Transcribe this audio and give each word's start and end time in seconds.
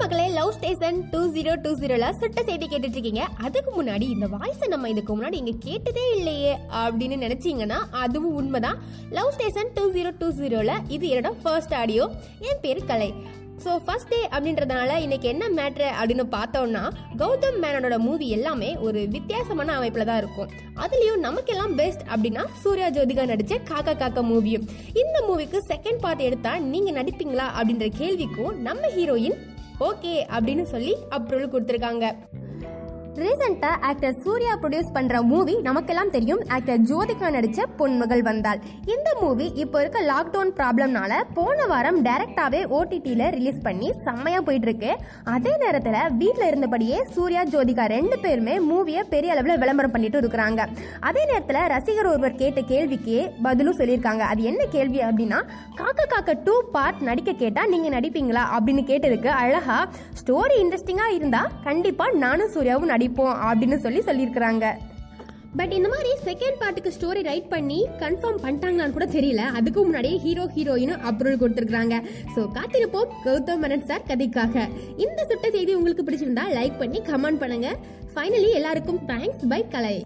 மக்களே 0.00 0.24
love 0.36 0.52
station 0.56 0.98
two 1.12 1.20
zero 1.34 1.52
two 1.64 1.70
ஜீரோல 1.80 2.06
சுட்ட 2.18 2.40
செய்தி 2.48 2.66
கேட்டுட்டு 2.66 2.96
இருக்கீங்க 2.96 3.22
அதுக்கு 3.46 3.70
முன்னாடி 3.78 4.06
இந்த 4.14 4.26
வாய்ஸை 4.34 4.66
நம்ம 4.72 4.88
இதுக்கு 4.92 5.12
முன்னாடி 5.16 5.36
இங்க 5.40 5.54
கேட்டதே 5.66 6.04
இல்லையே 6.18 6.52
அப்படின்னு 6.82 7.16
நினைச்சீங்கன்னா 7.24 7.78
அதுவும் 8.02 8.36
உண்மைதான். 8.40 8.78
Love 9.16 9.32
station 9.36 9.72
two 9.76 9.84
zero 9.96 10.12
two 10.20 10.28
ஜீரோல 10.38 10.74
இது 10.96 11.04
என்னோட 11.12 11.32
ஃபர்ஸ்ட் 11.42 11.74
ஆடியோ 11.80 12.04
என் 12.48 12.62
பேர் 12.64 12.88
கலை. 12.90 13.10
ஸோ 13.64 13.70
ஃபர்ஸ்ட் 13.86 14.10
டே 14.12 14.20
அப்படின்றதுனால 14.34 14.96
இன்னைக்கு 15.04 15.28
என்ன 15.32 15.44
மேட்ரு 15.58 15.88
அப்படின்னு 16.00 16.24
பார்த்தோம்னா 16.36 16.82
கௌதம் 17.22 17.58
மேனனோட 17.62 17.96
மூவி 18.06 18.26
எல்லாமே 18.36 18.70
ஒரு 18.86 19.00
வித்தியாசமான 19.16 19.74
அமைப்பில் 19.78 20.08
தான் 20.10 20.20
இருக்கும். 20.22 20.50
அதுலேயும் 20.84 21.24
நமக்கெல்லாம் 21.26 21.74
பெஸ்ட் 21.80 22.04
அப்படின்னா 22.12 22.44
சூர்யா 22.62 22.88
ஜோதிகா 22.96 23.24
நடித்த 23.32 23.60
காக்கா 23.72 23.94
காக்கா 24.02 24.24
மூவியும் 24.32 24.66
இந்த 25.02 25.16
மூவிக்கு 25.28 25.60
செகண்ட் 25.72 26.02
பார்ட் 26.06 26.26
எடுத்தால் 26.28 26.64
நீங்கள் 26.72 26.98
நடிப்பீங்களா 27.00 27.48
அப்படின்ற 27.58 27.88
கேள்விக்கும் 28.00 28.56
நம்ம 28.68 28.90
ஹீரோயின் 28.98 29.38
ஓகே 29.86 30.12
அப்படின்னு 30.36 30.62
சொல்லி 30.62 30.92
அப்ரூவல் 31.10 31.52
கொடுத்துருக்காங்க. 31.52 32.06
ரீசெண்டா 33.20 33.70
ஆக்டர் 33.88 34.16
சூர்யா 34.24 34.52
ப்ரொடியூஸ் 34.62 34.92
பண்ற 34.96 35.20
மூவி 35.30 35.54
நமக்கெல்லாம் 35.66 36.10
தெரியும். 36.16 36.42
ஆக்டர் 36.56 36.82
ஜோதிகா 36.88 37.28
நடிச்ச 37.36 37.60
பொன்மகள் 37.78 38.22
வந்தாள். 38.28 38.60
இந்த 38.94 39.08
மூவி 39.20 39.46
இப்போ 39.62 39.80
இருக்க 39.82 40.00
லாக்டவுன் 40.10 40.52
ப்ராப்ளம்னால 40.58 41.12
போன 41.38 41.66
வாரம் 41.70 41.98
டைரக்டாவே 42.06 42.60
ஓடிடியில 42.78 43.30
ரிலீஸ் 43.36 43.58
பண்ணி 43.66 43.88
செம்மையா 44.04 44.40
போயிட்டு 44.48 44.68
இருக்கு 44.68 44.90
அதே 45.34 45.54
நேரத்துல 45.64 45.96
வீட்டில் 46.20 46.48
இருந்தபடியே 46.50 46.98
சூர்யா 47.16 47.42
ஜோதிகா 47.54 47.86
ரெண்டு 47.94 48.18
பேருமே 48.24 48.54
மூவியை 48.68 49.02
பெரிய 49.14 49.34
அளவுல 49.34 49.56
விளம்பரம் 49.64 49.94
பண்ணிட்டு 49.96 50.20
இருக்கிறாங்க. 50.22 50.60
அதே 51.10 51.24
நேரத்துல 51.32 51.64
ரசிகர் 51.74 52.10
ஒருவர் 52.12 52.38
கேட்ட 52.42 52.62
கேள்விக்கு 52.72 53.18
பதிலும் 53.48 53.78
சொல்லியிருக்காங்க. 53.80 54.24
அது 54.34 54.42
என்ன 54.52 54.62
கேள்வி 54.76 55.02
அப்படின்னா 55.08 55.40
காக்கா 55.80 56.06
காக்க 56.14 56.38
டூ 56.46 56.56
பார்ட் 56.76 57.02
நடிக்க 57.10 57.36
கேட்டா 57.42 57.64
நீங்க 57.74 57.90
நடிப்பீங்களா 57.98 58.44
அப்படின்னு 58.54 58.84
கேட்டதுக்கு 58.92 59.32
அழகா 59.42 59.80
ஸ்டோரி 60.22 60.56
இன்ட்ரெஸ்டிங்கா 60.62 61.08
இருந்தா 61.18 61.42
கண்டிப்பா 61.68 62.06
நானும் 62.24 62.54
சூர்யாவும் 62.54 63.06
படிப்போம் 63.08 63.36
அப்படின்னு 63.48 63.76
சொல்லி 63.84 64.00
சொல்லியிருக்கிறாங்க. 64.06 64.66
பட் 65.58 65.72
இந்த 65.76 65.88
மாதிரி 65.92 66.10
செகண்ட் 66.26 66.58
பார்ட்டுக்கு 66.62 66.90
ஸ்டோரி 66.96 67.20
ரைட் 67.28 67.46
பண்ணி 67.52 67.78
கன்ஃபார்ம் 68.02 68.42
பண்ணிட்டாங்களான்னு 68.42 68.96
கூட 68.96 69.06
தெரியல. 69.14 69.42
அதுக்கு 69.58 69.80
முன்னாடியே 69.86 70.16
ஹீரோ 70.24 70.44
ஹீரோயினும் 70.56 71.04
அப்ரூவல் 71.10 71.40
கொடுத்துருக்காங்க 71.42 71.96
ஸோ 72.34 72.42
காத்திருப்போம். 72.58 73.14
கௌதம் 73.26 73.62
மேனன் 73.64 73.88
சார் 73.90 74.08
கதைக்காக. 74.10 74.66
இந்த 75.06 75.20
சுட்ட 75.30 75.48
செய்தி 75.56 75.78
உங்களுக்கு 75.78 76.06
பிடிச்சிருந்தா 76.08 76.46
லைக் 76.58 76.78
பண்ணி 76.82 77.00
கமெண்ட் 77.10 77.42
பண்ணுங்க. 77.44 77.70
ஃபைனலி 78.14 78.52
எல்லாருக்கும் 78.60 79.02
தேங்க்ஸ் 79.12 79.48
பை 79.54 79.62
கலை. 79.74 79.96